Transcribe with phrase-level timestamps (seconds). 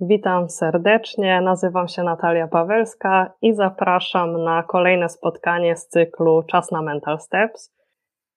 [0.00, 6.82] Witam serdecznie, nazywam się Natalia Pawelska i zapraszam na kolejne spotkanie z cyklu Czas na
[6.82, 7.74] Mental Steps.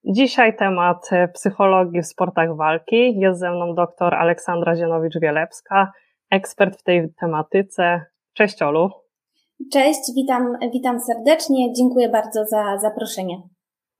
[0.03, 3.19] Dzisiaj temat psychologii w sportach walki.
[3.19, 5.87] Jest ze mną dr Aleksandra Zienowicz-Wielepska,
[6.31, 8.05] ekspert w tej tematyce.
[8.33, 8.89] Cześć Olu.
[9.73, 11.73] Cześć, witam, witam serdecznie.
[11.73, 13.41] Dziękuję bardzo za zaproszenie.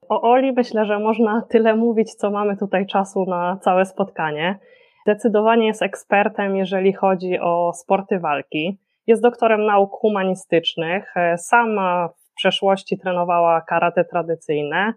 [0.09, 4.59] O Oli myślę, że można tyle mówić, co mamy tutaj czasu na całe spotkanie.
[5.05, 8.79] Zdecydowanie jest ekspertem, jeżeli chodzi o sporty walki.
[9.07, 11.13] Jest doktorem nauk humanistycznych.
[11.37, 14.93] Sama w przeszłości trenowała karate tradycyjne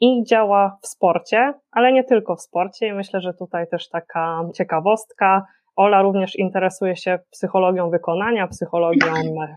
[0.00, 2.86] i działa w sporcie, ale nie tylko w sporcie.
[2.86, 5.46] I myślę, że tutaj też taka ciekawostka.
[5.76, 9.12] Ola również interesuje się psychologią wykonania, psychologią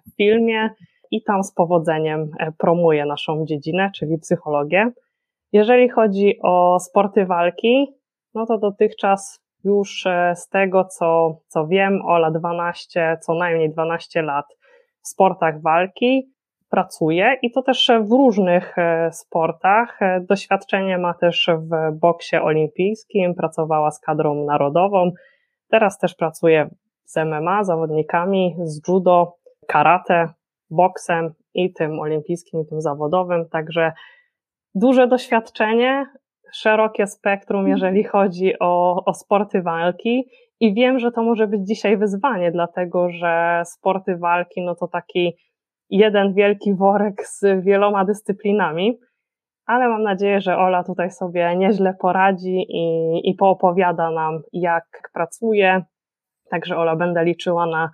[0.08, 0.70] w filmie
[1.12, 4.92] i tam z powodzeniem promuje naszą dziedzinę, czyli psychologię.
[5.54, 7.88] Jeżeli chodzi o sporty walki,
[8.34, 14.22] no to dotychczas już e, z tego, co, co wiem, Ola 12, co najmniej 12
[14.22, 14.46] lat
[15.04, 16.32] w sportach walki
[16.70, 20.02] pracuje i to też w różnych e, sportach.
[20.02, 25.12] E, doświadczenie ma też w boksie olimpijskim, pracowała z kadrą narodową.
[25.70, 26.70] Teraz też pracuje
[27.06, 29.38] z MMA, zawodnikami, z judo,
[29.68, 30.30] karate,
[30.70, 33.50] boksem i tym olimpijskim, i tym zawodowym.
[33.50, 33.92] Także
[34.76, 36.06] duże doświadczenie,
[36.54, 37.78] szerokie spektrum, mhm.
[37.78, 40.30] jeżeli chodzi o, o sporty walki.
[40.60, 45.38] I wiem, że to może być dzisiaj wyzwanie, dlatego że sporty walki, no to taki
[45.90, 49.00] jeden wielki worek z wieloma dyscyplinami,
[49.66, 55.84] ale mam nadzieję, że Ola tutaj sobie nieźle poradzi i, i poopowiada nam, jak pracuje.
[56.50, 57.90] Także Ola, będę liczyła na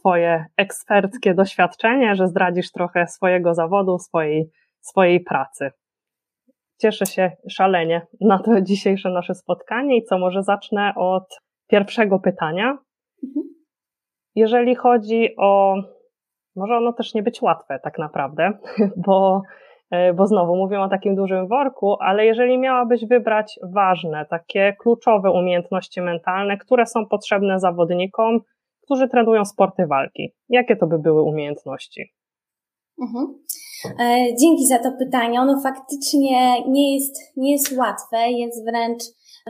[0.00, 5.70] Twoje eksperckie doświadczenie, że zdradzisz trochę swojego zawodu, swojej, swojej pracy.
[6.82, 11.38] Cieszę się szalenie na to dzisiejsze nasze spotkanie i co może zacznę od
[11.68, 12.78] pierwszego pytania.
[13.24, 13.46] Mhm.
[14.34, 15.74] Jeżeli chodzi o,
[16.56, 18.52] może ono też nie być łatwe tak naprawdę,
[19.06, 19.42] bo,
[19.90, 25.30] e, bo znowu mówię o takim dużym worku, ale jeżeli miałabyś wybrać ważne, takie kluczowe
[25.30, 28.40] umiejętności mentalne, które są potrzebne zawodnikom,
[28.84, 32.12] którzy trenują sporty walki, jakie to by były umiejętności?
[33.02, 33.26] Mhm.
[33.84, 35.40] E, dzięki za to pytanie.
[35.40, 39.02] Ono faktycznie nie jest, nie jest łatwe, jest wręcz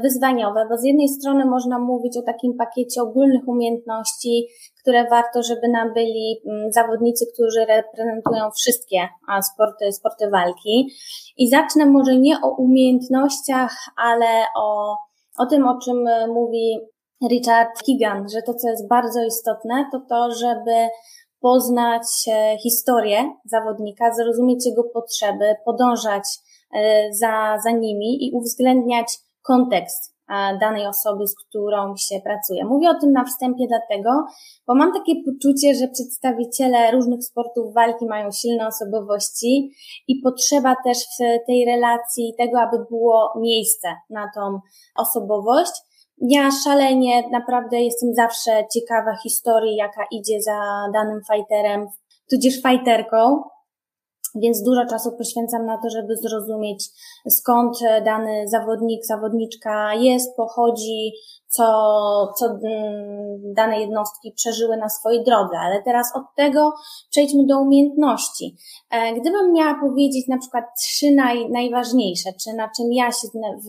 [0.03, 4.47] wyzwaniowe, bo z jednej strony można mówić o takim pakiecie ogólnych umiejętności,
[4.83, 9.09] które warto, żeby nam byli mm, zawodnicy, którzy reprezentują wszystkie
[9.53, 10.89] sporty, sporty walki.
[11.37, 14.97] I zacznę może nie o umiejętnościach, ale o,
[15.39, 16.79] o tym, o czym mówi
[17.31, 20.89] Richard Keegan, że to, co jest bardzo istotne, to to, żeby
[21.43, 26.25] poznać e, historię zawodnika, zrozumieć jego potrzeby, podążać
[26.75, 30.13] e, za, za nimi i uwzględniać kontekst
[30.61, 32.65] danej osoby, z którą się pracuje.
[32.65, 34.11] Mówię o tym na wstępie dlatego,
[34.67, 39.71] bo mam takie poczucie, że przedstawiciele różnych sportów walki mają silne osobowości
[40.09, 44.61] i potrzeba też w tej relacji tego, aby było miejsce na tą
[44.97, 45.73] osobowość
[46.29, 51.87] ja szalenie naprawdę jestem zawsze ciekawa historii, jaka idzie za danym fighterem,
[52.31, 53.43] tudzież fighterką,
[54.35, 56.89] więc dużo czasu poświęcam na to, żeby zrozumieć
[57.31, 61.13] skąd dany zawodnik, zawodniczka jest, pochodzi,
[61.53, 61.65] co,
[62.39, 65.59] co mm, dane jednostki przeżyły na swojej drodze.
[65.59, 66.73] Ale teraz od tego
[67.11, 68.57] przejdźmy do umiejętności.
[68.91, 73.29] E, gdybym miała powiedzieć na przykład trzy naj, najważniejsze, czy na czym ja się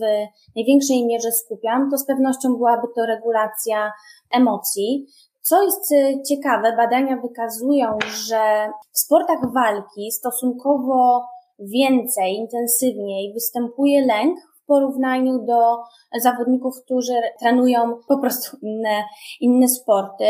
[0.56, 3.92] największej mierze skupiam, to z pewnością byłaby to regulacja
[4.30, 5.06] emocji.
[5.46, 11.24] Co jest e, ciekawe, badania wykazują, że w sportach walki stosunkowo
[11.58, 15.76] więcej, intensywniej występuje lęk w porównaniu do
[16.22, 19.04] zawodników, którzy trenują po prostu inne,
[19.40, 20.24] inne sporty.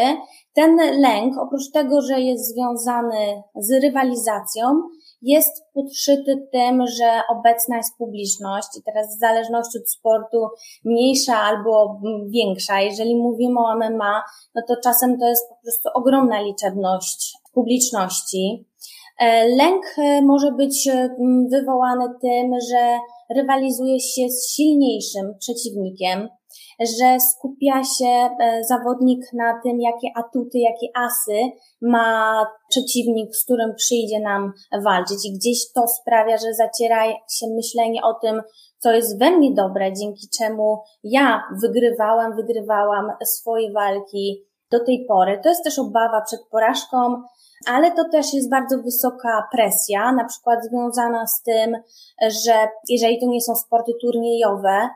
[0.55, 4.83] Ten lęk, oprócz tego, że jest związany z rywalizacją,
[5.23, 10.49] jest podszyty tym, że obecna jest publiczność i teraz w zależności od sportu
[10.85, 12.81] mniejsza albo większa.
[12.81, 14.23] Jeżeli mówimy o MMA,
[14.55, 18.67] no to czasem to jest po prostu ogromna liczebność publiczności.
[19.21, 21.09] E, lęk e, może być e,
[21.51, 22.99] wywołany tym, że
[23.37, 26.29] rywalizuje się z silniejszym przeciwnikiem,
[26.81, 28.29] że skupia się
[28.69, 31.41] zawodnik na tym, jakie atuty, jakie asy
[31.83, 34.53] ma przeciwnik, z którym przyjdzie nam
[34.85, 38.43] walczyć i gdzieś to sprawia, że zaciera się myślenie o tym,
[38.79, 45.41] co jest we mnie dobre, dzięki czemu ja wygrywałam, wygrywałam swoje walki do tej pory.
[45.43, 47.23] To jest też obawa przed porażką,
[47.67, 51.77] ale to też jest bardzo wysoka presja, na przykład związana z tym,
[52.23, 54.89] że jeżeli to nie są sporty turniejowe,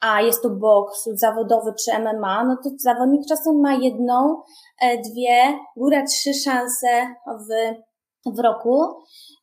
[0.00, 4.42] a jest to boks zawodowy czy MMA, no to zawodnik czasem ma jedną,
[4.82, 7.74] e, dwie, góra trzy szanse w,
[8.36, 8.82] w roku.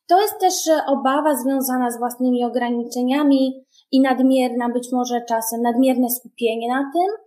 [0.06, 0.54] To jest też
[0.86, 7.24] obawa związana z własnymi ograniczeniami i nadmierna, być może czasem nadmierne skupienie na tym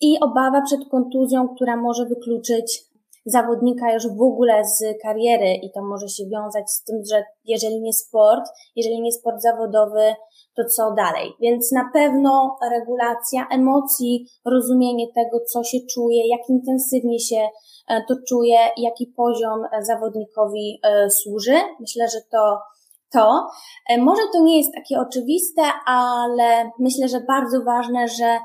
[0.00, 2.82] i obawa przed kontuzją, która może wykluczyć
[3.26, 7.80] zawodnika już w ogóle z kariery i to może się wiązać z tym, że jeżeli
[7.80, 8.44] nie sport,
[8.76, 10.14] jeżeli nie sport zawodowy,
[10.56, 11.32] to co dalej?
[11.40, 17.48] Więc na pewno regulacja emocji, rozumienie tego, co się czuje, jak intensywnie się
[17.88, 21.56] e, to czuje, jaki poziom zawodnikowi e, służy.
[21.80, 22.58] Myślę, że to
[23.12, 23.46] to.
[23.88, 28.38] E, może to nie jest takie oczywiste, ale myślę, że bardzo ważne, że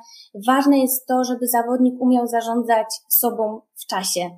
[0.47, 4.29] ważne jest to, żeby zawodnik umiał zarządzać sobą w czasie.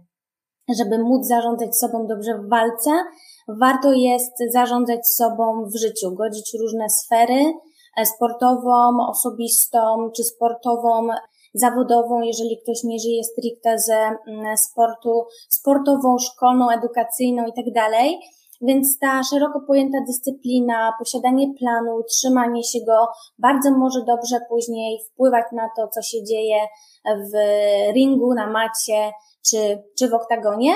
[0.70, 2.92] Żeby móc zarządzać sobą dobrze w walce,
[3.48, 7.54] warto jest zarządzać sobą w życiu, godzić różne sfery,
[7.98, 11.08] e, sportową, osobistą czy sportową,
[11.54, 18.20] zawodową, jeżeli ktoś nie żyje stricte ze mm, sportu, sportową, szkolną, edukacyjną i tak dalej
[18.64, 23.08] więc ta szeroko pojęta dyscyplina, posiadanie planu, utrzymanie się go
[23.38, 26.60] bardzo może dobrze później wpływać na to, co się dzieje
[27.06, 27.32] w
[27.94, 29.12] ringu, na macie
[29.50, 30.76] czy, czy w oktagonie.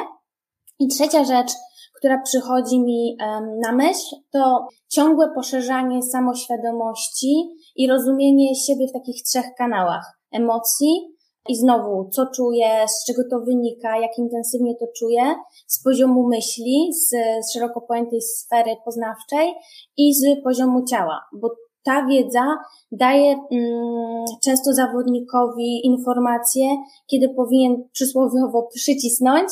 [0.79, 1.51] I trzecia rzecz,
[1.97, 3.17] która przychodzi mi
[3.63, 11.16] na myśl, to ciągłe poszerzanie samoświadomości i rozumienie siebie w takich trzech kanałach emocji,
[11.49, 15.35] i znowu, co czuję, z czego to wynika, jak intensywnie to czuję,
[15.67, 17.09] z poziomu myśli, z,
[17.45, 19.53] z szeroko pojętej sfery poznawczej
[19.97, 21.49] i z poziomu ciała, bo
[21.83, 22.57] ta wiedza
[22.91, 26.67] daje mm, często zawodnikowi informacje,
[27.07, 29.49] kiedy powinien przysłowiowo przycisnąć,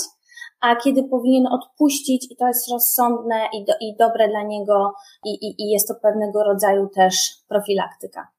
[0.62, 4.94] a kiedy powinien odpuścić i to jest rozsądne i, do, i dobre dla niego
[5.26, 7.16] i, i, i jest to pewnego rodzaju też
[7.48, 8.35] profilaktyka.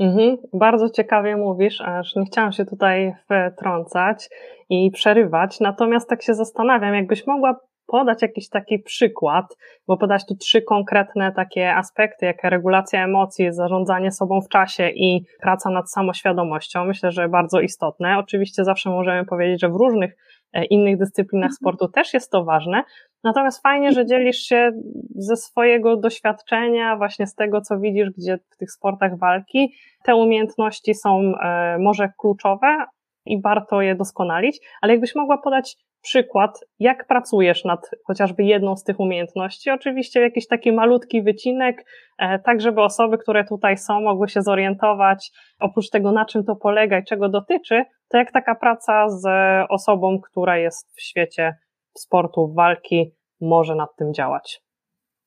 [0.00, 3.14] Mhm, bardzo ciekawie mówisz, aż nie chciałam się tutaj
[3.52, 4.28] wtrącać
[4.68, 9.56] i przerywać, natomiast tak się zastanawiam, jakbyś mogła podać jakiś taki przykład,
[9.86, 15.24] bo podać tu trzy konkretne takie aspekty, jak regulacja emocji, zarządzanie sobą w czasie i
[15.40, 16.84] praca nad samoświadomością.
[16.84, 18.18] Myślę, że bardzo istotne.
[18.18, 20.16] Oczywiście zawsze możemy powiedzieć, że w różnych
[20.52, 21.56] e, innych dyscyplinach mhm.
[21.56, 22.82] sportu też jest to ważne,
[23.24, 24.72] Natomiast fajnie, że dzielisz się
[25.14, 29.74] ze swojego doświadczenia, właśnie z tego, co widzisz, gdzie w tych sportach walki.
[30.04, 32.86] Te umiejętności są e, może kluczowe
[33.26, 38.84] i warto je doskonalić, ale jakbyś mogła podać przykład, jak pracujesz nad chociażby jedną z
[38.84, 41.84] tych umiejętności, oczywiście jakiś taki malutki wycinek,
[42.18, 45.30] e, tak żeby osoby, które tutaj są, mogły się zorientować,
[45.60, 49.26] oprócz tego, na czym to polega i czego dotyczy, to jak taka praca z
[49.68, 51.56] osobą, która jest w świecie
[52.00, 54.62] sportu, walki może nad tym działać.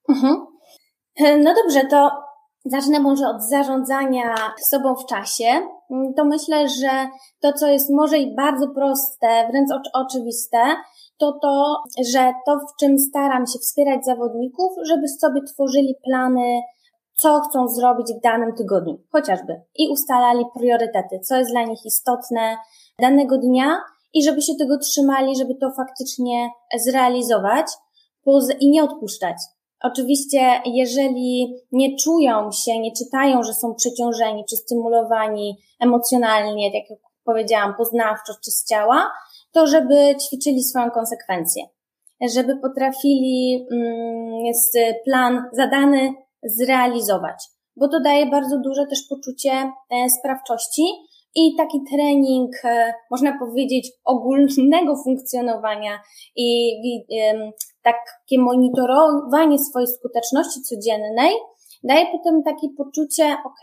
[0.10, 0.46] Mhm.
[1.44, 2.12] No dobrze, to
[2.66, 4.36] zacznę może od zarządzania
[4.70, 5.46] sobą w czasie.
[6.18, 7.08] To myślę, że
[7.42, 10.58] to, co jest może i bardzo proste, wręcz oczywiste,
[11.18, 11.84] to to,
[12.14, 16.62] że to, w czym staram się wspierać zawodników, żeby sobie tworzyli plany,
[17.14, 22.58] co chcą zrobić w danym tygodniu, chociażby, i ustalali priorytety, co jest dla nich istotne
[23.02, 23.82] danego dnia
[24.14, 26.50] i żeby się tego trzymali, żeby to faktycznie
[26.86, 27.66] zrealizować
[28.60, 29.38] i nie odpuszczać.
[29.84, 37.00] Oczywiście, jeżeli nie czują się, nie czytają, że są przeciążeni czy stymulowani emocjonalnie, tak jak
[37.24, 39.12] powiedziałam, poznawczo czy z ciała,
[39.52, 41.64] to żeby ćwiczyli swoją konsekwencję.
[42.36, 44.54] Żeby potrafili mm,
[45.06, 46.14] plan zadany
[46.44, 47.44] zrealizować,
[47.76, 50.84] bo to daje bardzo duże też poczucie e, sprawczości
[51.36, 56.00] i taki trening, e, można powiedzieć, ogólnego funkcjonowania
[56.36, 56.72] i
[57.84, 61.34] takie monitorowanie swojej skuteczności codziennej
[61.84, 63.60] daje potem takie poczucie, ok,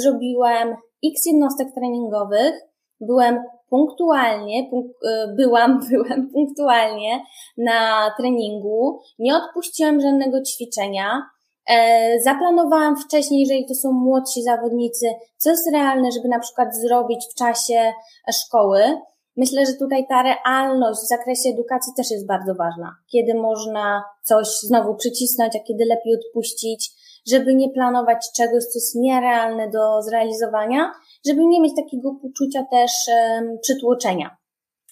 [0.00, 2.54] zrobiłem x jednostek treningowych,
[3.00, 3.38] byłem
[3.70, 7.22] punktualnie, punk e, byłam, byłem punktualnie
[7.58, 11.22] na treningu, nie odpuściłem żadnego ćwiczenia,
[12.24, 15.06] zaplanowałam wcześniej, jeżeli to są młodsi zawodnicy,
[15.36, 17.92] co jest realne, żeby na przykład zrobić w czasie
[18.32, 18.80] szkoły.
[19.36, 22.90] Myślę, że tutaj ta realność w zakresie edukacji też jest bardzo ważna.
[23.12, 26.90] Kiedy można coś znowu przycisnąć, a kiedy lepiej odpuścić,
[27.30, 30.92] żeby nie planować czegoś, co jest nierealne do zrealizowania,
[31.26, 34.36] żeby nie mieć takiego poczucia też um, przytłoczenia.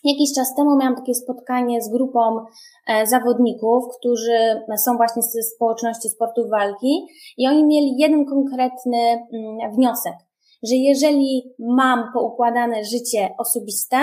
[0.04, 2.44] Jakiś czas temu miałam takie spotkanie z grupą
[2.86, 7.06] e, zawodników, którzy są właśnie ze społeczności sportu walki
[7.38, 10.14] i oni mieli jeden konkretny mm, wniosek,
[10.62, 13.96] że jeżeli mam poukładane życie osobiste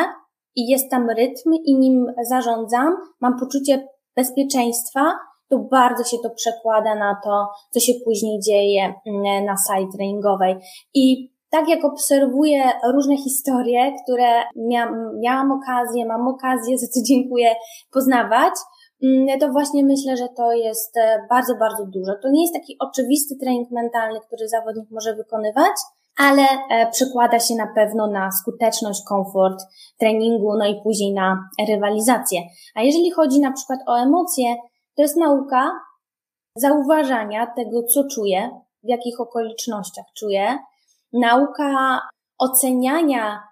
[0.55, 5.13] i jest tam rytm i nim zarządzam, mam poczucie bezpieczeństwa,
[5.49, 10.55] to bardzo się to przekłada na to, co się później dzieje mm, na sali treningowej.
[10.93, 12.63] I tak jak obserwuję
[12.93, 17.55] różne historie, które miałam, miałam okazję, mam okazję, za co dziękuję,
[17.93, 18.53] poznawać,
[19.03, 22.11] mm, to właśnie myślę, że to jest e, bardzo, bardzo dużo.
[22.21, 25.73] To nie jest taki oczywisty trening mentalny, który zawodnik może wykonywać,
[26.17, 29.63] ale e, przekłada się na pewno na skuteczność, komfort
[29.99, 32.41] treningu, no i później na rywalizację.
[32.75, 34.55] A jeżeli chodzi na przykład o emocje,
[34.95, 35.71] to jest nauka
[36.55, 38.49] zauważania tego, co czuję,
[38.83, 40.57] w jakich okolicznościach czuję,
[41.13, 41.99] nauka
[42.37, 43.43] oceniania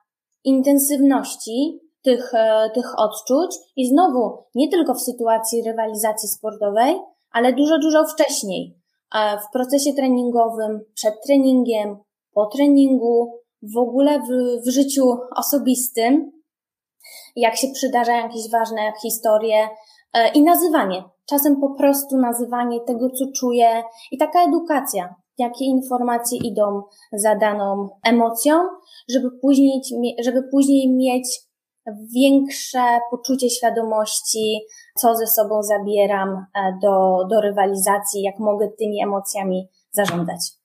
[0.44, 6.96] intensywności tych, e, tych odczuć i znowu nie tylko w sytuacji rywalizacji sportowej,
[7.32, 8.78] ale dużo, dużo wcześniej.
[9.16, 11.98] E, w procesie treningowym, przed treningiem,
[12.34, 13.42] po treningu,
[13.74, 14.30] w ogóle w,
[14.66, 16.32] w życiu osobistym,
[17.36, 19.70] jak się przydarzają jakieś ważne historie
[20.14, 21.04] e, i nazywanie.
[21.30, 26.82] Czasem po prostu nazywanie tego, co czuję i taka edukacja jakie informacje idą
[27.14, 28.56] za daną emocją,
[29.10, 29.82] żeby później,
[30.24, 31.48] żeby później mieć
[32.16, 34.60] większe poczucie świadomości,
[34.98, 40.57] co ze sobą zabieram e, do, do rywalizacji, jak mogę tymi emocjami zarządzać.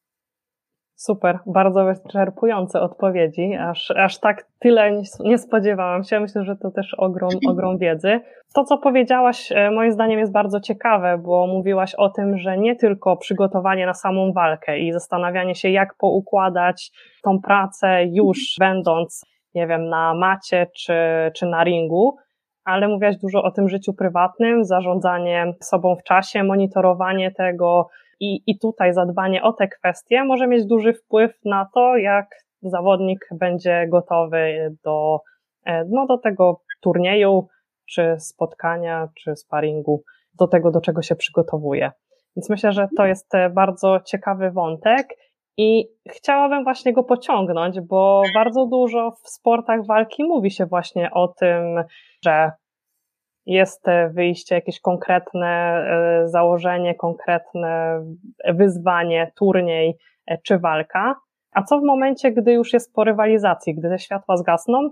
[1.04, 6.20] Super, bardzo wyczerpujące odpowiedzi, aż, aż tak tyle nie spodziewałam się.
[6.20, 8.20] Myślę, że to też ogrom, ogrom wiedzy.
[8.54, 12.76] To, co powiedziałaś, e, moim zdaniem jest bardzo ciekawe, bo mówiłaś o tym, że nie
[12.76, 16.90] tylko przygotowanie na samą walkę i zastanawianie się, jak poukładać
[17.22, 20.94] tą pracę już będąc, nie wiem, na macie czy,
[21.34, 22.16] czy na ringu,
[22.64, 27.88] ale mówiłaś dużo o tym życiu prywatnym, zarządzanie sobą w czasie, monitorowanie tego,
[28.22, 32.26] i, I tutaj zadbanie o te kwestie może mieć duży wpływ na to, jak
[32.62, 35.20] zawodnik będzie gotowy do,
[35.66, 37.48] e, no, do tego turnieju,
[37.88, 40.02] czy spotkania, czy sparingu,
[40.38, 41.90] do tego, do czego się przygotowuje.
[42.36, 45.08] Więc myślę, że to jest e, bardzo ciekawy wątek
[45.56, 51.28] i chciałabym właśnie go pociągnąć, bo bardzo dużo w sportach walki mówi się właśnie o
[51.28, 51.84] tym,
[52.24, 52.50] że
[53.46, 58.02] jest e, wyjście, jakieś konkretne e, założenie, konkretne
[58.54, 59.96] wyzwanie, turniej
[60.26, 61.14] e, czy walka.
[61.52, 64.90] A co w momencie, gdy już jest po rywalizacji, gdy te światła zgasną?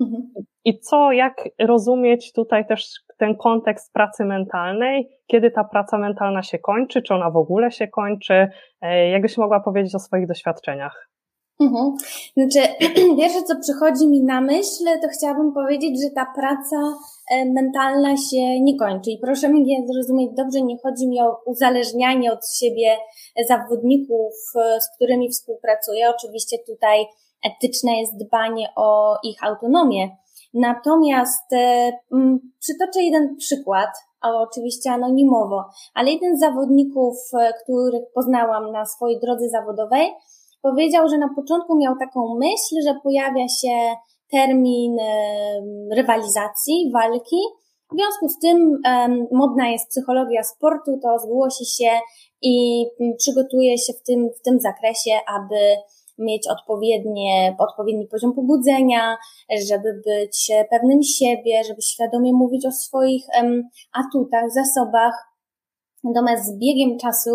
[0.00, 0.22] Mhm.
[0.64, 6.58] I co, jak rozumieć tutaj też ten kontekst pracy mentalnej, kiedy ta praca mentalna się
[6.58, 8.48] kończy, czy ona w ogóle się kończy?
[9.10, 11.10] Jakbyś mogła powiedzieć o swoich doświadczeniach?
[11.60, 11.96] Mhm.
[12.36, 12.68] Znaczy,
[13.20, 16.76] pierwsze co przychodzi mi na myśl, to chciałabym powiedzieć, że ta praca
[17.30, 19.10] e, mentalna się nie kończy.
[19.10, 22.96] I proszę mnie zrozumieć dobrze, nie chodzi mi o uzależnianie od siebie
[23.48, 26.10] zawodników, e, z którymi współpracuję.
[26.10, 27.06] Oczywiście tutaj
[27.44, 30.16] etyczne jest dbanie o ich autonomię.
[30.54, 31.92] Natomiast e,
[32.60, 33.90] przytoczę jeden przykład,
[34.22, 37.16] oczywiście anonimowo, ale jeden z zawodników,
[37.62, 40.12] których poznałam na swojej drodze zawodowej,
[40.70, 43.94] powiedział, że na początku miał taką myśl, że pojawia się
[44.30, 44.96] termin
[45.96, 47.40] rywalizacji, walki.
[47.92, 48.80] W związku z tym
[49.32, 51.90] modna jest psychologia sportu, to zgłosi się
[52.42, 52.84] i
[53.18, 55.56] przygotuje się w tym, w tym zakresie, aby
[56.18, 59.16] mieć odpowiednie, odpowiedni poziom pobudzenia,
[59.68, 63.24] żeby być pewnym siebie, żeby świadomie mówić o swoich
[63.92, 65.14] atutach, zasobach,
[66.06, 67.30] Natomiast z biegiem czasu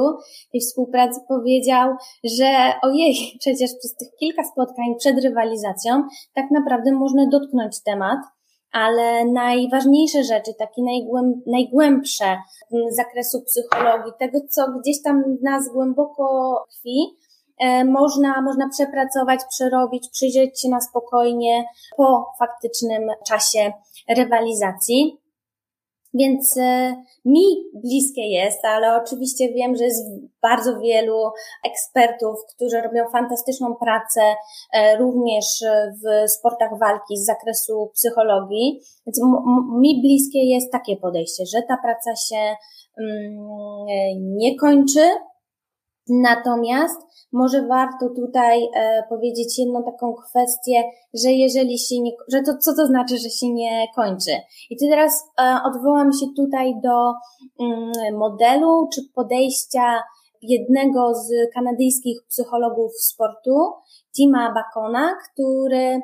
[0.52, 7.30] tej współpracy powiedział, że ojej, przecież przez tych kilka spotkań przed rywalizacją tak naprawdę można
[7.30, 8.20] dotknąć temat,
[8.72, 12.38] ale najważniejsze rzeczy, takie najgłęb, najgłębsze
[12.92, 17.18] z zakresu psychologii, tego co gdzieś tam nas głęboko tkwi,
[17.60, 21.66] e, można, można przepracować, przerobić, przyjrzeć się na spokojnie
[21.98, 23.74] po faktycznym czasie
[24.18, 25.21] rywalizacji.
[26.14, 30.10] Więc e, mi bliskie jest, ale oczywiście wiem, że jest
[30.42, 31.16] bardzo wielu
[31.66, 34.22] ekspertów, którzy robią fantastyczną pracę
[34.74, 35.46] e, również
[36.04, 38.82] w sportach walki z zakresu psychologii.
[39.08, 39.20] Więc
[39.80, 42.56] mi bliskie jest takie podejście, że ta praca się
[42.98, 45.10] mm, nie kończy,
[46.10, 47.02] natomiast
[47.34, 52.76] może warto tutaj e, powiedzieć jedną taką kwestię, że jeżeli się nie, że to co
[52.76, 54.32] to znaczy, że się nie kończy.
[54.70, 57.14] I tu teraz e, odwołam się tutaj do
[57.60, 60.02] mm, modelu czy podejścia
[60.42, 63.58] jednego z kanadyjskich psychologów sportu,
[64.16, 66.02] Tima Bacona, który e,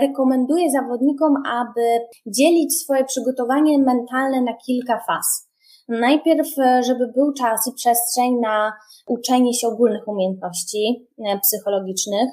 [0.00, 5.49] rekomenduje zawodnikom, aby dzielić swoje przygotowanie mentalne na kilka faz.
[5.90, 8.72] Najpierw, e, żeby był czas i przestrzeń na
[9.06, 12.30] uczenie się ogólnych umiejętności e, psychologicznych,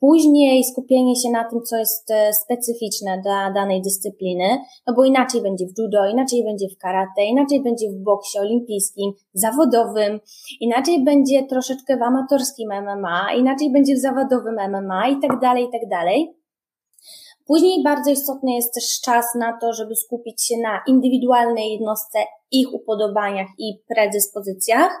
[0.00, 5.42] Później skupienie się na tym, co jest e, specyficzne dla danej dyscypliny, no bo inaczej
[5.42, 10.20] będzie w judo, inaczej będzie w karate, inaczej będzie w boksie olimpijskim, zawodowym,
[10.60, 15.70] inaczej będzie troszeczkę w amatorskim MMA, inaczej będzie w zawodowym MMA i tak dalej, i
[15.70, 16.43] tak dalej.
[17.46, 22.18] Później bardzo istotny jest też czas na to, żeby skupić się na indywidualnej jednostce,
[22.50, 25.00] ich upodobaniach i predyspozycjach.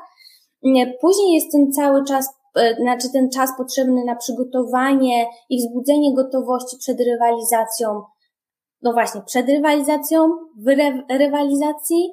[1.00, 6.76] Później jest ten cały czas E, znaczy ten czas potrzebny na przygotowanie i wzbudzenie gotowości
[6.78, 8.02] przed rywalizacją,
[8.82, 10.66] no właśnie, przed rywalizacją, w
[11.10, 12.12] rywalizacji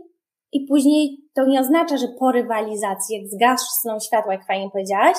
[0.52, 5.18] i później to nie oznacza, że po rywalizacji, jak zgasną światła, jak fajnie powiedziałaś,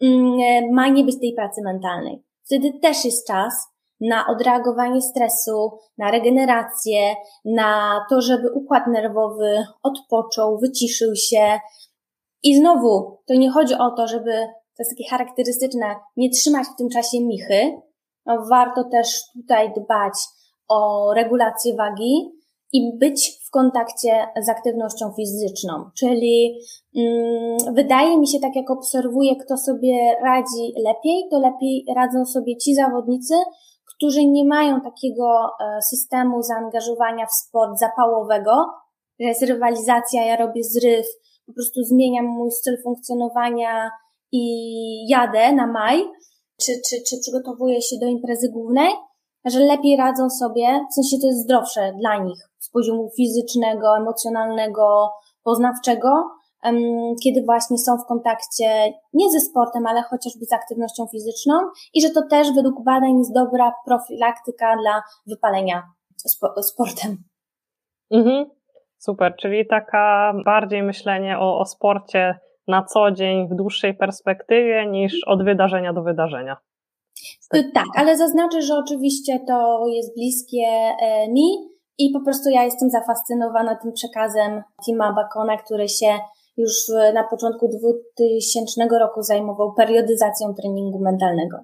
[0.00, 2.22] mm, ma nie być tej pracy mentalnej.
[2.44, 3.54] Wtedy też jest czas
[4.02, 11.58] na odreagowanie stresu, na regenerację, na to, żeby układ nerwowy odpoczął, wyciszył się.
[12.42, 14.32] I znowu, to nie chodzi o to, żeby
[14.76, 17.72] to jest takie charakterystyczne, nie trzymać w tym czasie michy.
[18.26, 20.14] No, warto też tutaj dbać
[20.68, 22.42] o regulację wagi
[22.72, 25.90] i być w kontakcie z aktywnością fizyczną.
[25.98, 26.60] Czyli
[26.96, 32.56] mm, wydaje mi się, tak jak obserwuję, kto sobie radzi lepiej, to lepiej radzą sobie
[32.56, 33.34] ci zawodnicy,
[34.02, 38.66] którzy nie mają takiego e, systemu zaangażowania w sport zapałowego,
[39.20, 41.06] że jest rywalizacja, ja robię zryw,
[41.46, 43.90] po prostu zmieniam mój styl funkcjonowania,
[44.32, 46.04] i jadę na maj,
[46.60, 48.90] czy, czy, czy przygotowuję się do imprezy głównej,
[49.44, 55.10] że lepiej radzą sobie, w sensie to jest zdrowsze dla nich z poziomu fizycznego, emocjonalnego,
[55.42, 56.08] poznawczego,
[57.24, 61.54] kiedy właśnie są w kontakcie nie ze sportem, ale chociażby z aktywnością fizyczną
[61.94, 65.82] i że to też według badań jest dobra profilaktyka dla wypalenia
[66.16, 67.16] spo sportem.
[68.10, 68.46] Mhm.
[68.98, 72.38] Super, czyli taka bardziej myślenie o, o sporcie
[72.68, 76.56] na co dzień w dłuższej perspektywie niż od wydarzenia do wydarzenia.
[77.74, 80.66] Tak, ale zaznaczę, że oczywiście to jest bliskie
[81.02, 86.18] e, mi i po prostu ja jestem zafascynowana tym przekazem Tima Bacona, który się
[86.56, 86.72] już
[87.14, 91.58] na początku 2000 roku zajmował periodyzacją treningu mentalnego.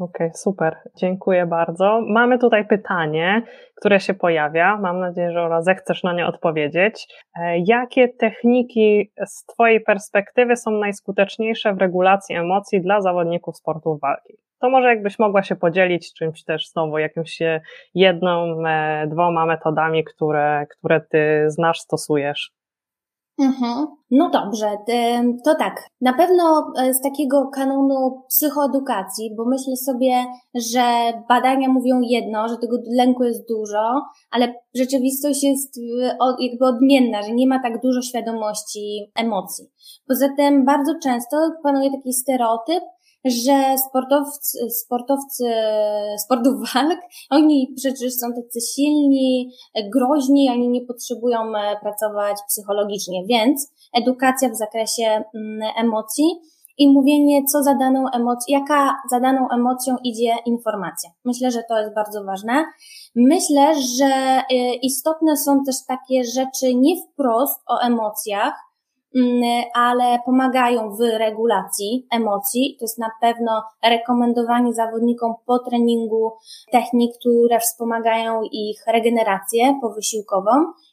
[0.00, 0.76] Okej, okay, super.
[0.96, 2.00] Dziękuję bardzo.
[2.06, 3.42] Mamy tutaj pytanie,
[3.76, 4.76] które się pojawia.
[4.76, 7.08] Mam nadzieję, że Ola zechcesz na nie odpowiedzieć.
[7.40, 14.34] E, jakie techniki z Twojej perspektywy są najskuteczniejsze w regulacji emocji dla zawodników sportów walki?
[14.60, 17.38] To może jakbyś mogła się podzielić czymś też znowu, jakąś
[17.94, 22.59] jedną, e, dwoma metodami, które, które Ty znasz, stosujesz.
[23.40, 23.86] Mhm.
[24.10, 24.70] No dobrze,
[25.44, 25.90] to tak.
[26.00, 30.24] Na pewno e, z takiego kanonu psychoedukacji, bo myślę sobie,
[30.54, 30.82] że
[31.28, 37.32] badania mówią jedno, że tego lęku jest dużo, ale rzeczywistość jest e, jakby odmienna, że
[37.32, 39.64] nie ma tak dużo świadomości emocji.
[40.08, 42.84] Poza tym bardzo często panuje taki stereotyp,
[43.24, 45.44] że sportowcy, sportowcy
[46.24, 49.50] sportów walk, oni przecież są tacy silni,
[49.94, 56.24] groźni, oni nie potrzebują e, pracować psychologicznie, więc edukacja w zakresie mm, emocji
[56.78, 61.10] i mówienie, co za daną emocją, jaka za daną emocją idzie informacja.
[61.24, 62.64] Myślę, że to jest bardzo ważne.
[63.14, 68.54] Myślę, że e, istotne są też takie rzeczy nie wprost o emocjach,
[69.74, 72.76] ale pomagają w regulacji emocji.
[72.78, 76.32] To jest na pewno rekomendowanie zawodnikom po treningu
[76.72, 80.50] technik, które wspomagają ich regenerację powysiłkową.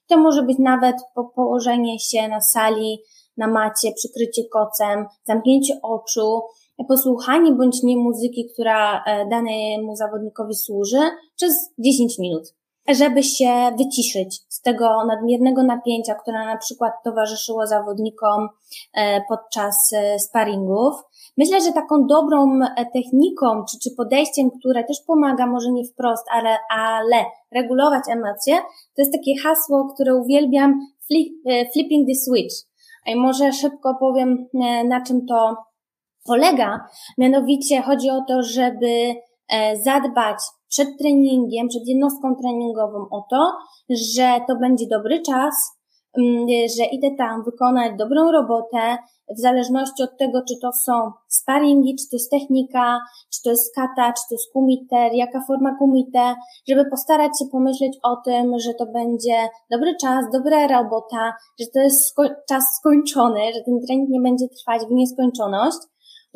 [0.07, 2.99] To może być nawet po położenie się na sali,
[3.37, 6.41] na macie, przykrycie kocem, zamknięcie oczu,
[6.87, 10.99] posłuchanie bądź nie muzyki, która e, danemu zawodnikowi służy
[11.35, 12.56] przez 10 minut
[12.95, 18.49] żeby się wyciszyć z tego nadmiernego napięcia, które na przykład towarzyszyło zawodnikom
[18.93, 20.93] e, podczas e, sparingów.
[21.37, 26.25] Myślę, że taką dobrą e, techniką czy, czy podejściem, które też pomaga, może nie wprost,
[26.31, 28.55] ale, ale regulować emocje,
[28.95, 31.33] to jest takie hasło, które uwielbiam, flip,
[31.73, 32.55] flipping the switch.
[33.07, 34.47] I może szybko powiem,
[34.87, 35.55] na czym to
[36.25, 36.87] polega.
[37.17, 39.13] Mianowicie chodzi o to, żeby
[39.83, 40.37] zadbać
[40.69, 43.51] przed treningiem, przed jednostką treningową o to,
[43.89, 45.55] że to będzie dobry czas,
[46.17, 48.97] mm, że idę tam wykonać dobrą robotę,
[49.35, 52.99] w zależności od tego, czy to są sparingi, czy to jest technika,
[53.33, 56.35] czy to jest kata, czy to jest kumiter, jaka forma kumite,
[56.67, 61.79] żeby postarać się pomyśleć o tym, że to będzie dobry czas, dobra robota, że to
[61.79, 65.77] jest sko czas skończony, że ten trening nie będzie trwać w nieskończoność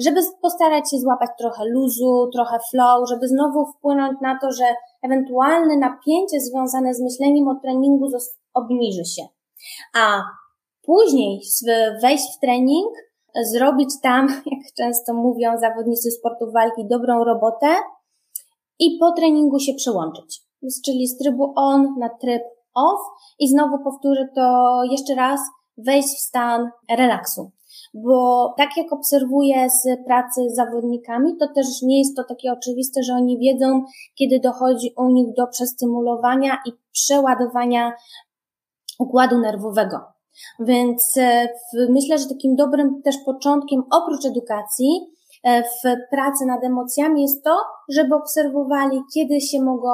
[0.03, 4.65] żeby postarać się złapać trochę luzu, trochę flow, żeby znowu wpłynąć na to, że
[5.01, 8.09] ewentualne napięcie związane z myśleniem o treningu
[8.53, 9.21] obniży się.
[9.95, 10.21] A
[10.85, 11.41] później
[12.01, 12.93] wejść w trening
[13.51, 17.67] zrobić tam, jak często mówią zawodnicy sportu walki, dobrą robotę
[18.79, 20.41] i po treningu się przełączyć.
[20.85, 22.43] Czyli z trybu on na tryb
[22.75, 22.99] off
[23.39, 25.39] i znowu powtórzę to jeszcze raz,
[25.77, 27.51] wejść w stan relaksu.
[27.93, 33.03] Bo tak jak obserwuję z pracy z zawodnikami, to też nie jest to takie oczywiste,
[33.03, 33.83] że oni wiedzą,
[34.17, 37.93] kiedy dochodzi u nich do przestymulowania i przeładowania
[38.99, 39.97] układu nerwowego.
[40.59, 41.47] Więc e,
[41.89, 44.89] myślę, że takim dobrym też początkiem, oprócz edukacji,
[45.43, 47.57] e, w pracy nad emocjami jest to,
[47.89, 49.89] żeby obserwowali, kiedy się mogą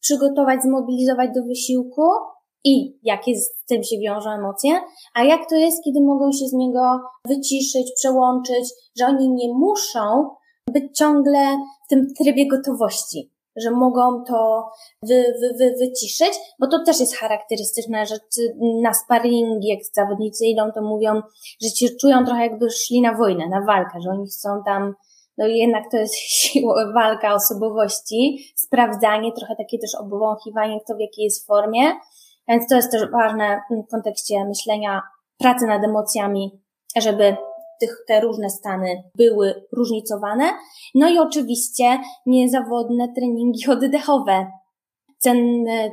[0.00, 2.02] przygotować, zmobilizować do wysiłku
[2.64, 4.80] i jakie z tym się wiążą emocje,
[5.14, 8.64] a jak to jest, kiedy mogą się z niego wyciszyć, przełączyć,
[8.98, 10.28] że oni nie muszą
[10.72, 14.70] być ciągle w tym trybie gotowości że mogą to
[15.02, 18.14] wy, wy, wy, wyciszyć, bo to też jest charakterystyczne, że
[18.82, 21.22] na sparringi, jak zawodnicy idą, to mówią,
[21.62, 24.94] że się czują trochę jakby szli na wojnę, na walkę, że oni chcą tam,
[25.38, 31.24] no jednak to jest siła, walka osobowości, sprawdzanie, trochę takie też obwąchiwanie, kto w jakiej
[31.24, 31.92] jest formie,
[32.48, 35.02] więc to jest też ważne w kontekście myślenia
[35.38, 36.60] pracy nad emocjami,
[36.96, 37.36] żeby
[37.80, 40.44] tych, te różne stany były różnicowane.
[40.94, 44.46] No i oczywiście niezawodne treningi oddechowe.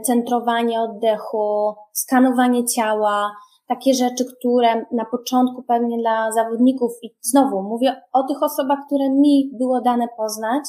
[0.04, 3.32] Centrowanie oddechu, skanowanie ciała,
[3.68, 9.10] takie rzeczy, które na początku pewnie dla zawodników, i znowu mówię o tych osobach, które
[9.10, 10.64] mi było dane poznać,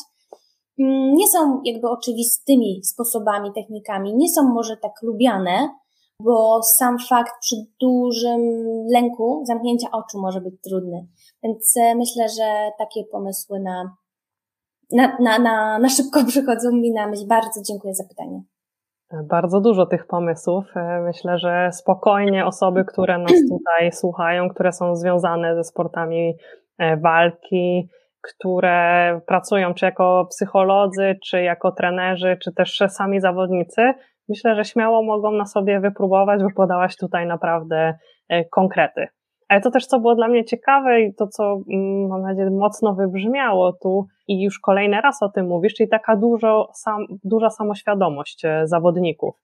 [0.89, 5.69] nie są jakby oczywistymi sposobami, technikami, nie są może tak lubiane,
[6.23, 8.41] bo sam fakt przy dużym
[8.93, 11.07] lęku zamknięcia oczu może być trudny.
[11.43, 13.97] Więc e, myślę, że takie pomysły na,
[14.93, 17.27] na, na, na, na szybko przychodzą mi na myśl.
[17.27, 18.43] Bardzo dziękuję za pytanie.
[19.25, 20.65] Bardzo dużo tych pomysłów.
[20.77, 26.37] E, myślę, że spokojnie osoby, które nas tutaj słuchają, które są związane ze sportami
[26.79, 27.89] e, walki,
[28.23, 33.93] które pracują czy jako psycholodzy, czy jako trenerzy, czy też sami zawodnicy,
[34.29, 37.95] myślę, że śmiało mogą na sobie wypróbować, bo podałaś tutaj naprawdę
[38.29, 39.07] e, konkrety.
[39.49, 42.95] Ale to też, co było dla mnie ciekawe i to, co mm, mam nadzieję mocno
[42.95, 48.45] wybrzmiało tu i już kolejny raz o tym mówisz, czyli taka dużo, sam, duża samoświadomość
[48.45, 49.35] e, zawodników.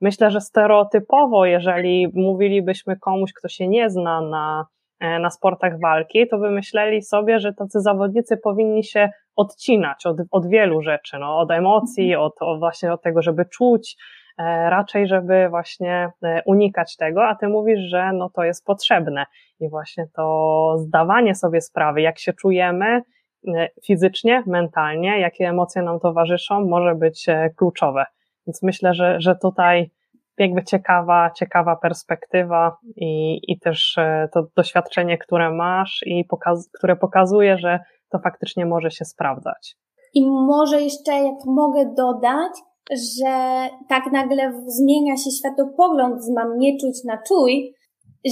[0.00, 4.66] Myślę, że stereotypowo, jeżeli mówilibyśmy komuś, kto się nie zna na,
[5.00, 10.46] na sportach walki, to by myśleli sobie, że tacy zawodnicy powinni się odcinać od, od
[10.48, 12.22] wielu rzeczy, no, od emocji, mhm.
[12.22, 13.96] od, od właśnie od tego, żeby czuć,
[14.38, 19.26] E, raczej żeby właśnie e, unikać tego, a ty mówisz, że no to jest potrzebne
[19.60, 26.00] i właśnie to zdawanie sobie sprawy, jak się czujemy e, fizycznie, mentalnie, jakie emocje nam
[26.00, 28.04] towarzyszą, może być kluczowe.
[28.46, 29.90] Więc myślę, że, że tutaj
[30.38, 33.96] jakby ciekawa, ciekawa perspektywa i, i też
[34.34, 39.76] to doświadczenie, które masz i pokaz, które pokazuje, że to faktycznie może się sprawdzać.
[40.14, 42.52] I może jeszcze, jak mogę dodać,
[42.90, 47.74] że tak nagle zmienia się światopogląd z mam nie czuć na czuj,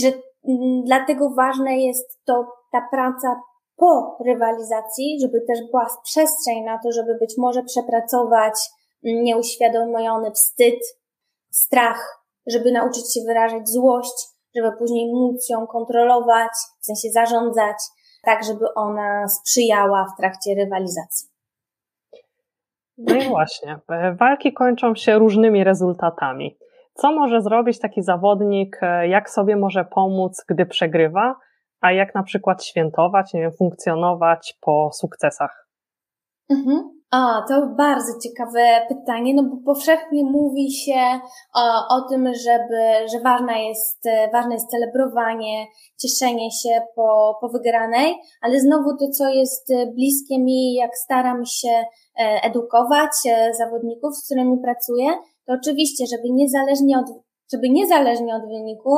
[0.02, 3.40] że mm, dlatego ważne jest to ta praca
[3.76, 8.54] po rywalizacji, żeby też była przestrzeń na to, żeby być może przepracować
[9.04, 10.78] mm, nieuświadomiony wstyd,
[11.56, 17.76] strach, żeby nauczyć się wyrażać złość, żeby później móc ją kontrolować, w sensie zarządzać,
[18.24, 21.28] tak żeby ona sprzyjała w trakcie rywalizacji.
[22.98, 26.58] No i właśnie, e, walki kończą się różnymi rezultatami.
[26.94, 31.36] Co może zrobić taki zawodnik, e, jak sobie może pomóc, gdy przegrywa,
[31.80, 35.68] a jak na przykład świętować, nie wiem, funkcjonować po sukcesach?
[36.50, 37.02] Mhm.
[37.14, 41.20] A, to bardzo ciekawe pytanie, no bo powszechnie mówi się
[41.54, 45.66] o, o tym, żeby, że ważna jest, ważne jest celebrowanie,
[46.02, 51.68] cieszenie się po, po wygranej, ale znowu to, co jest bliskie mi, jak staram się
[51.68, 55.06] e, edukować e, zawodników, z którymi pracuję,
[55.46, 58.94] to oczywiście, żeby niezależnie od żeby niezależnie od wyniku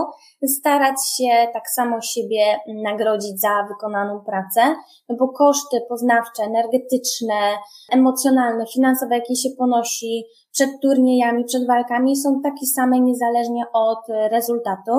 [0.46, 4.76] starać się tak samo siebie nagrodzić za wykonaną pracę,
[5.08, 7.56] no bo koszty poznawcze, energetyczne,
[7.92, 13.98] emocjonalne, finansowe, jakie się ponosi przed turniejami, przed walkami są takie same niezależnie od
[14.30, 14.92] rezultatu.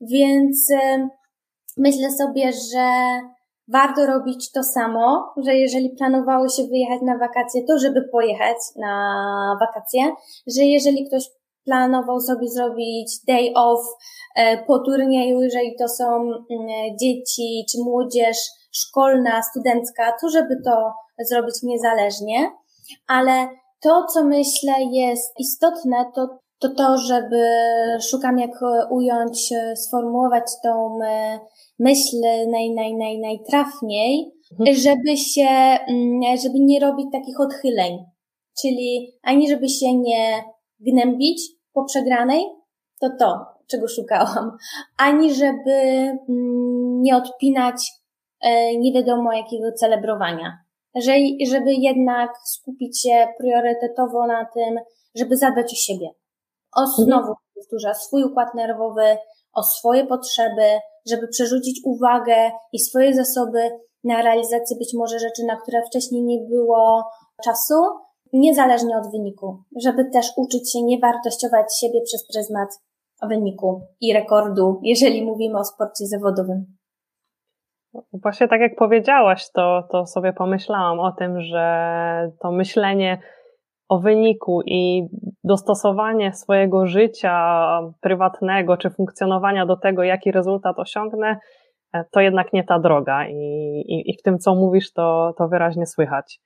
[0.00, 1.08] Więc y,
[1.76, 2.88] myślę sobie, że
[3.68, 9.56] warto robić to samo, że jeżeli planowało się wyjechać na wakacje, to żeby pojechać na
[9.60, 10.02] wakacje,
[10.46, 11.24] że jeżeli ktoś
[11.64, 13.80] planował sobie zrobić day off
[14.36, 16.40] e, po turnieju, jeżeli to są mm,
[17.00, 18.36] dzieci czy młodzież
[18.72, 20.92] szkolna, studencka, to żeby to
[21.28, 22.50] zrobić niezależnie,
[23.06, 23.48] ale
[23.82, 27.46] to, co myślę jest istotne, to to to, żeby
[28.10, 28.50] szukam jak
[28.90, 30.98] ująć, sformułować tą
[31.78, 32.16] myśl
[32.50, 34.76] naj, naj, naj, najtrafniej, mhm.
[34.76, 35.48] żeby się,
[35.88, 37.98] mm, żeby nie robić takich odchyleń.
[38.62, 40.42] Czyli ani żeby się nie
[40.80, 41.42] gnębić
[41.74, 42.44] po przegranej,
[43.00, 44.56] to to, czego szukałam,
[44.98, 45.72] ani żeby
[46.28, 47.92] mm, nie odpinać
[48.40, 50.58] e, nie wiadomo jakiego celebrowania.
[50.94, 51.12] Że,
[51.50, 54.78] żeby jednak skupić się priorytetowo na tym,
[55.14, 56.08] żeby zadbać o siebie.
[56.76, 57.06] O mhm.
[57.06, 59.16] znowu powtórzę, swój układ nerwowy,
[59.52, 63.70] o swoje potrzeby, żeby przerzucić uwagę i swoje zasoby
[64.04, 67.04] na realizację być może rzeczy, na które wcześniej nie było
[67.44, 67.74] czasu,
[68.34, 72.68] niezależnie od wyniku, żeby też uczyć się nie wartościować siebie przez pryzmat
[73.28, 76.66] wyniku i rekordu, jeżeli mówimy o sporcie zawodowym.
[78.12, 83.18] Właśnie tak jak powiedziałaś, to, to sobie pomyślałam o tym, że to myślenie
[83.88, 85.08] o wyniku i
[85.44, 87.58] dostosowanie swojego życia
[88.00, 91.38] prywatnego czy funkcjonowania do tego, jaki rezultat osiągnę,
[91.92, 93.28] e, to jednak nie ta droga.
[93.28, 93.34] I,
[93.88, 96.40] i, i w tym, co mówisz, to, to wyraźnie słychać.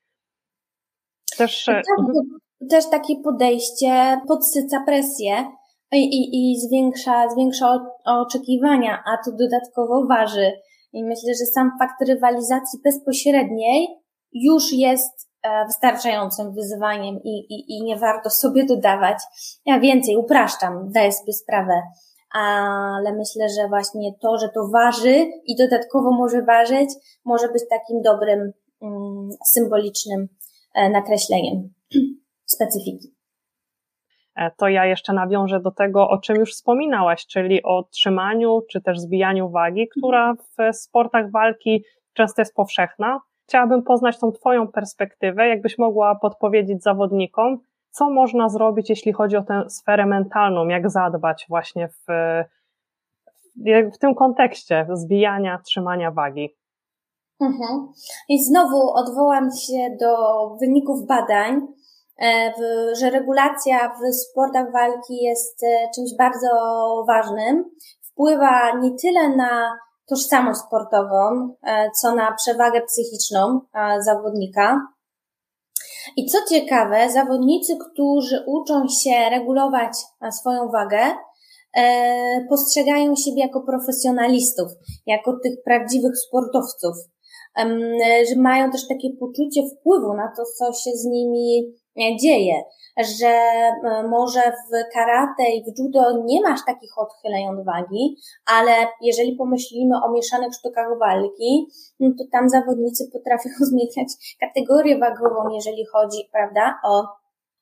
[1.38, 2.24] Też, tak, mhm.
[2.70, 5.44] też takie podejście podsyca presję
[5.92, 10.52] i, i, i zwiększa, zwiększa oczekiwania, a to dodatkowo waży.
[10.92, 13.88] I myślę, że sam fakt rywalizacji bezpośredniej
[14.32, 19.18] już jest e, wystarczającym wyzwaniem i, i, i nie warto sobie dodawać.
[19.66, 21.82] Ja więcej upraszczam, daję sobie sprawę,
[22.34, 26.90] ale myślę, że właśnie to, że to waży i dodatkowo może ważyć,
[27.24, 30.28] może być takim dobrym, mm, symbolicznym
[30.90, 31.68] nakreśleniem
[32.54, 33.18] specyfiki.
[34.36, 38.80] E, to ja jeszcze nawiążę do tego, o czym już wspominałaś, czyli o trzymaniu czy
[38.80, 43.20] też zbijaniu wagi, która w sportach walki często jest powszechna.
[43.48, 47.58] Chciałabym poznać tą Twoją perspektywę, jakbyś mogła podpowiedzieć zawodnikom,
[47.90, 52.04] co można zrobić, jeśli chodzi o tę sferę mentalną, jak zadbać właśnie w,
[53.94, 56.54] w tym kontekście zbijania, trzymania wagi.
[57.40, 57.92] Mhm.
[58.28, 60.16] I znowu odwołam się do
[60.60, 61.60] wyników badań,
[62.22, 62.52] E,
[63.00, 66.48] że regulacja w sportach walki jest e, czymś bardzo
[67.06, 67.64] ważnym.
[68.02, 73.60] Wpływa nie tyle na tożsamość sportową, e, co na przewagę psychiczną
[74.00, 74.80] zawodnika.
[76.16, 79.96] I co ciekawe, zawodnicy, którzy uczą się regulować
[80.30, 80.98] swoją wagę,
[82.48, 84.68] postrzegają siebie jako profesjonalistów,
[85.06, 86.96] jako tych prawdziwych sportowców,
[88.28, 91.74] że mają też takie poczucie wpływu na to, co się z nimi
[92.22, 92.62] dzieje,
[93.18, 98.16] że e, może w karate i w judo nie masz takich odchyleń od wagi,
[98.46, 101.66] ale jeżeli pomyślimy o mieszanych sztukach walki,
[102.00, 107.04] no to tam zawodnicy potrafią zmieniać kategorię wagową, jeżeli chodzi, prawda, o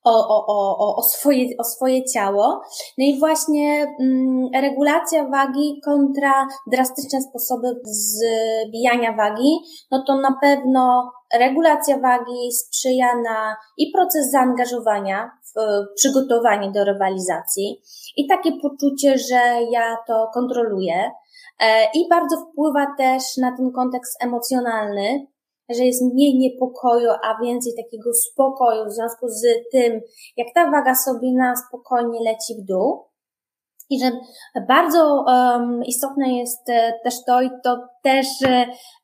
[0.06, 0.46] o, o,
[0.78, 2.62] o, o, swoje, o swoje ciało.
[2.98, 9.58] No i właśnie mm, regulacja wagi kontra drastyczne sposoby zbijania wagi,
[9.90, 17.82] no to na pewno regulacja wagi sprzyja na i proces zaangażowania w przygotowanie do rywalizacji
[18.16, 21.10] i takie poczucie, że ja to kontroluję.
[21.60, 25.26] E, I bardzo wpływa też na ten kontekst emocjonalny,
[25.68, 30.00] że jest mniej niepokoju, a więcej takiego spokoju w związku z tym,
[30.36, 33.04] jak ta waga sobie na spokojnie leci w dół.
[33.90, 34.10] I że
[34.68, 38.26] bardzo um, istotne jest e, też to, i to też,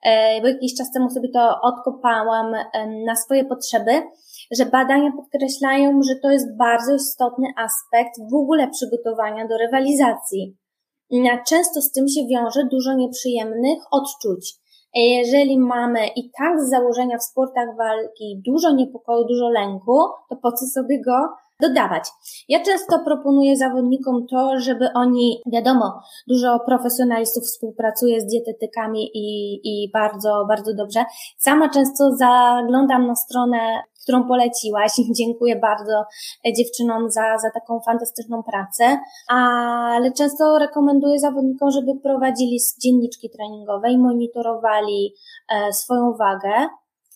[0.04, 2.64] e, bo jakiś czas temu sobie to odkopałam e,
[3.06, 4.02] na swoje potrzeby,
[4.50, 10.56] że badania podkreślają, że to jest bardzo istotny aspekt w ogóle przygotowania do rywalizacji.
[11.48, 14.61] Często z tym się wiąże dużo nieprzyjemnych odczuć.
[14.94, 20.52] Jeżeli mamy i tak z założenia w sportach walki dużo niepokoju, dużo lęku, to po
[20.52, 21.28] co sobie go
[21.62, 22.04] dodawać.
[22.48, 29.90] Ja często proponuję zawodnikom to, żeby oni, wiadomo, dużo profesjonalistów współpracuje z dietetykami i, i
[29.92, 31.04] bardzo, bardzo dobrze.
[31.38, 33.58] Sama często zaglądam na stronę,
[34.02, 36.04] którą poleciłaś dziękuję bardzo
[36.56, 38.98] dziewczynom za, za taką fantastyczną pracę,
[39.28, 45.14] ale często rekomenduję zawodnikom, żeby prowadzili dzienniczki treningowe i monitorowali
[45.48, 46.68] e, swoją wagę,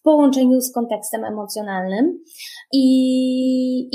[0.06, 2.18] połączeniu z kontekstem emocjonalnym.
[2.72, 2.86] I,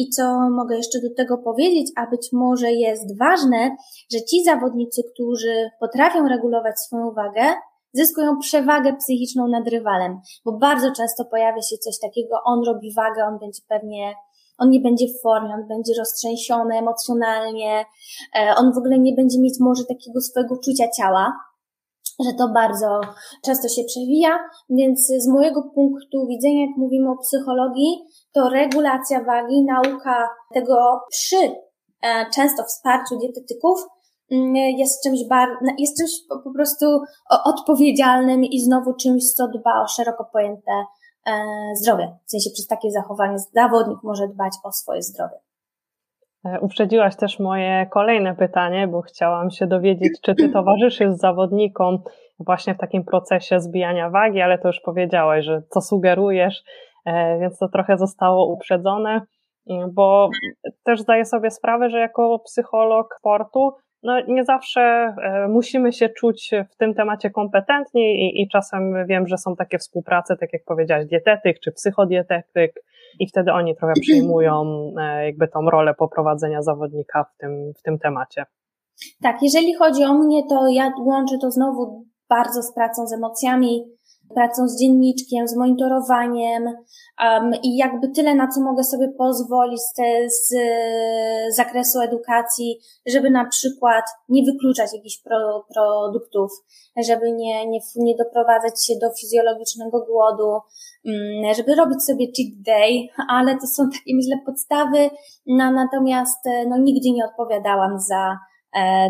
[0.02, 3.76] I co mogę jeszcze do tego powiedzieć, a być może jest ważne,
[4.14, 7.44] że ci zawodnicy, którzy potrafią regulować swoją wagę,
[7.94, 13.24] zyskują przewagę psychiczną nad rywalem, bo bardzo często pojawia się coś takiego, on robi wagę,
[13.26, 14.14] on będzie pewnie
[14.58, 17.86] on nie będzie w formie, on będzie roztrzęsiony emocjonalnie,
[18.36, 21.34] e, on w ogóle nie będzie mieć może takiego swojego czucia ciała,
[22.24, 23.02] że to bardzo
[23.46, 29.66] często się przewija, więc z mojego punktu widzenia, jak mówimy o psychologii, to regulacja wagi,
[29.66, 31.56] nauka tego przy
[32.36, 33.86] często wsparciu dietetyków
[34.32, 36.12] mm, jest czymś, bar, jest czymś
[36.44, 36.86] po prostu
[37.46, 40.72] odpowiedzialnym i znowu czymś, co dba o szeroko pojęte
[41.82, 42.18] zdrowie.
[42.28, 45.40] W sensie przez takie zachowanie zawodnik może dbać o swoje zdrowie.
[46.46, 52.00] E, uprzedziłaś też moje kolejne pytanie, bo chciałam się dowiedzieć, czy ty towarzyszysz zawodnikom
[52.40, 56.64] właśnie w takim procesie zbijania wagi, ale to już powiedziałaś, że co sugerujesz,
[57.06, 59.22] e, więc to trochę zostało uprzedzone,
[59.94, 60.30] bo
[60.84, 63.72] też zdaję sobie sprawę, że jako psycholog sportu
[64.04, 69.28] no nie zawsze e, musimy się czuć w tym temacie kompetentni i, i czasem wiem,
[69.28, 72.84] że są takie współprace, tak jak powiedziałaś, dietetyk czy psychodietetyk
[73.20, 74.64] i wtedy oni trochę przyjmują
[75.00, 78.46] e, jakby tą rolę poprowadzenia zawodnika w tym, w tym temacie.
[79.22, 83.84] Tak, jeżeli chodzi o mnie, to ja łączę to znowu bardzo z pracą z emocjami,
[84.32, 89.94] pracą z dzienniczkiem, z monitorowaniem um, i jakby tyle, na co mogę sobie pozwolić z,
[89.94, 90.56] te, z
[91.56, 96.52] zakresu edukacji, żeby na przykład nie wykluczać jakichś pro, produktów,
[97.08, 100.50] żeby nie, nie, nie doprowadzać się do fizjologicznego głodu,
[101.06, 105.10] um, żeby robić sobie cheat day, ale to są takie myślę podstawy,
[105.48, 108.51] no, natomiast no, nigdy nie odpowiadałam za E,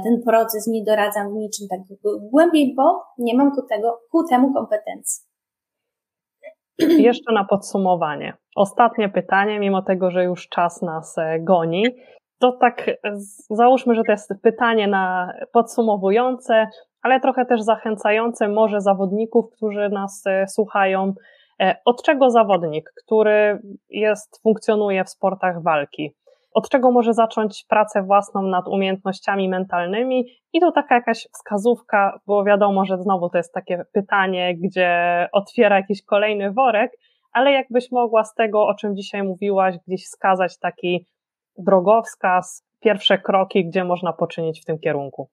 [0.04, 1.80] ten proces, nie doradzam w niczym tak
[2.32, 5.26] głębiej, bo nie mam ku, tego, ku temu kompetencji.
[7.10, 8.34] Jeszcze na podsumowanie.
[8.56, 11.84] Ostatnie pytanie, mimo tego, że już czas nas e, goni,
[12.40, 12.92] to tak
[13.50, 16.68] załóżmy, że to jest pytanie na podsumowujące,
[17.02, 21.14] ale trochę też zachęcające może zawodników, którzy nas e, słuchają.
[21.86, 26.16] Od czego zawodnik, który jest, funkcjonuje w sportach walki,
[26.54, 32.44] od czego może zacząć pracę własną nad umiejętnościami mentalnymi i to taka jakaś wskazówka, bo
[32.44, 36.92] wiadomo, że znowu to jest takie pytanie, gdzie otwiera jakiś kolejny worek,
[37.34, 41.06] ale jakbyś mogła z tego, o czym dzisiaj mówiłaś, gdzieś wskazać taki
[41.58, 45.30] drogowskaz, pierwsze kroki, gdzie można poczynić w tym kierunku.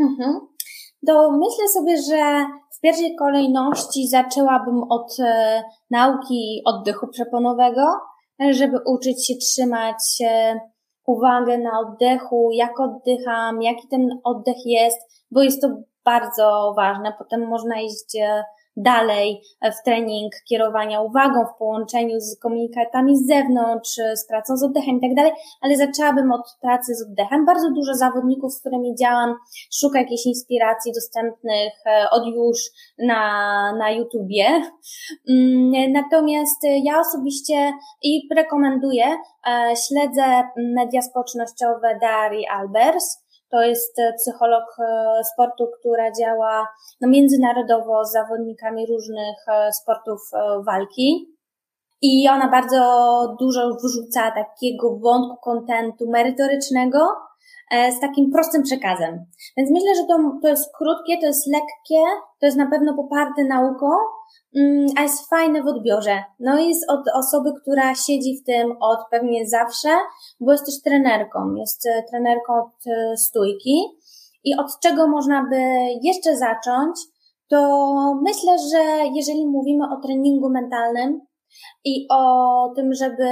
[0.00, 0.40] Mhm.
[1.06, 2.46] To myślę sobie, że
[2.78, 7.82] w pierwszej kolejności zaczęłabym od e, nauki oddechu przeponowego,
[8.50, 10.22] żeby uczyć się trzymać
[11.06, 14.98] uwagę na oddechu, jak oddycham, jaki ten oddech jest,
[15.30, 15.68] bo jest to
[16.04, 17.12] bardzo ważne.
[17.18, 18.44] Potem można iść e,
[18.76, 24.96] dalej w trening kierowania uwagą w połączeniu z komunikatami z zewnątrz, z pracą z oddechem
[24.96, 27.46] i tak dalej, ale zaczęłabym od pracy z oddechem.
[27.46, 29.34] Bardzo dużo zawodników, z którymi działam,
[29.80, 32.58] szuka jakiejś inspiracji dostępnych e, od już
[32.98, 34.46] na, na YouTubie.
[35.28, 44.12] Mm, natomiast ja osobiście i rekomenduję, e, śledzę media społecznościowe Dari Albers, to jest e,
[44.12, 46.68] psycholog e, sportu, która działa
[47.00, 50.20] no, międzynarodowo z zawodnikami różnych e, sportów
[50.66, 51.36] walki.
[52.02, 52.80] I ona bardzo
[53.40, 56.98] dużo wrzuca takiego wątku kontentu merytorycznego
[57.96, 59.24] z takim prostym przekazem.
[59.56, 62.02] Więc myślę, że to, to jest krótkie, to jest lekkie,
[62.40, 63.86] to jest na pewno poparte nauką,
[64.56, 66.24] Mm, a jest fajne w odbiorze.
[66.40, 69.88] No i jest od osoby, która siedzi w tym od pewnie zawsze,
[70.40, 73.82] bo jest też trenerką, jest e, trenerką od e, stójki.
[74.44, 75.60] I od czego można by
[76.02, 76.96] jeszcze zacząć,
[77.48, 77.58] to
[78.22, 78.82] myślę, że
[79.14, 81.20] jeżeli mówimy o treningu mentalnym
[81.84, 83.28] i o tym, żeby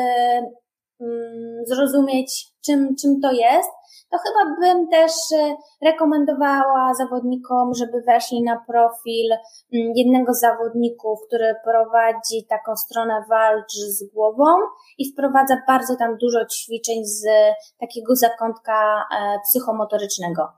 [1.00, 3.70] mm, zrozumieć, czym, czym to jest,
[4.10, 11.18] to chyba bym też e, rekomendowała zawodnikom, żeby weszli na profil mm, jednego z zawodników,
[11.26, 14.44] który prowadzi taką stronę walcz z głową
[14.98, 17.26] i wprowadza bardzo tam dużo ćwiczeń z
[17.80, 20.48] takiego zakątka e, psychomotorycznego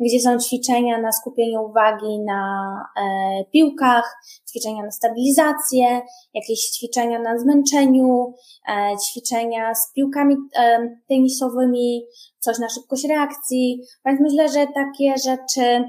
[0.00, 4.16] gdzie są ćwiczenia na skupienie uwagi na e, piłkach,
[4.50, 6.00] ćwiczenia na stabilizację,
[6.34, 8.34] jakieś ćwiczenia na zmęczeniu,
[8.68, 10.78] e, ćwiczenia z piłkami e,
[11.08, 12.04] tenisowymi,
[12.38, 13.80] coś na szybkość reakcji.
[14.06, 15.84] Więc myślę, że takie rzeczy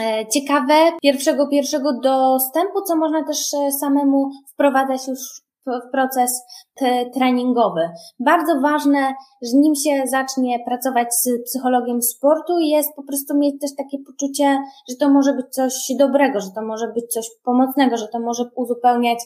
[0.00, 5.45] e, ciekawe pierwszego, pierwszego dostępu, co można też e, samemu wprowadzać już
[5.92, 6.42] proces
[7.14, 7.90] treningowy.
[8.20, 13.70] Bardzo ważne, że nim się zacznie pracować z psychologiem sportu, jest po prostu mieć też
[13.76, 14.58] takie poczucie,
[14.90, 18.44] że to może być coś dobrego, że to może być coś pomocnego, że to może
[18.54, 19.18] uzupełniać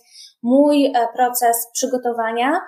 [0.43, 2.61] mój e, proces przygotowania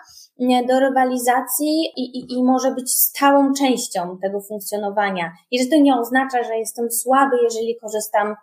[0.68, 5.32] do rywalizacji i, i, i może być stałą częścią tego funkcjonowania.
[5.50, 8.34] I że to nie oznacza, że jestem słaby, jeżeli korzystam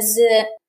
[0.00, 0.63] z Mm,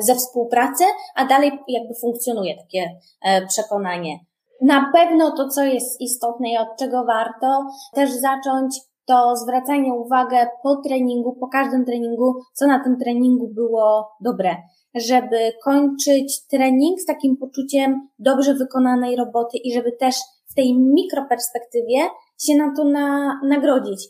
[0.00, 0.84] ze współpracy,
[1.16, 4.18] a dalej jakby funkcjonuje takie e, przekonanie.
[4.60, 10.36] Na pewno to, co jest istotne i od czego warto też zacząć, to zwracanie uwagi
[10.62, 14.56] po treningu, po każdym treningu, co na tym treningu było dobre.
[14.94, 20.16] żeby kończyć trening z takim poczuciem dobrze wykonanej roboty i żeby też
[20.50, 21.98] w tej mikroperspektywie
[22.40, 24.08] się na to na, nagrodzić.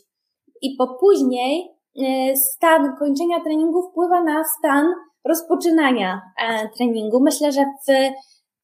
[0.61, 1.74] I po później
[2.35, 4.87] stan kończenia treningu wpływa na stan
[5.25, 7.19] rozpoczynania e, treningu.
[7.23, 7.91] Myślę, że w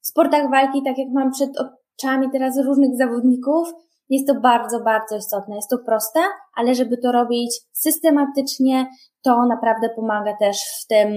[0.00, 3.68] sportach walki, tak jak mam przed oczami teraz różnych zawodników,
[4.08, 5.56] jest to bardzo, bardzo istotne.
[5.56, 6.20] Jest to proste,
[6.56, 8.86] ale żeby to robić systematycznie,
[9.22, 11.08] to naprawdę pomaga też w tym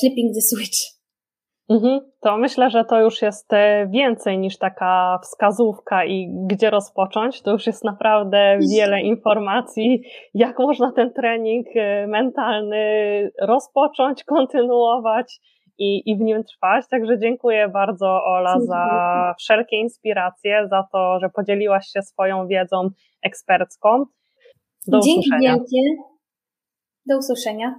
[0.00, 0.95] flipping the switch.
[1.68, 7.42] Mhm, to myślę, że to już jest e, więcej niż taka wskazówka i gdzie rozpocząć.
[7.42, 10.02] To już jest naprawdę wiele informacji,
[10.34, 12.84] jak można ten trening e, mentalny
[13.42, 15.40] rozpocząć, kontynuować
[15.78, 16.88] i, i w nim trwać.
[16.88, 22.88] Także dziękuję bardzo, Ola, za wszelkie inspiracje, za to, że podzieliłaś się swoją wiedzą
[23.22, 24.04] ekspercką.
[24.86, 25.52] Do Dzięki usłyszenia.
[25.54, 25.82] Wielkie.
[27.06, 27.74] Do usłyszenia.